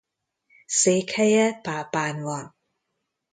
[0.65, 2.55] Székhelye Pápán van.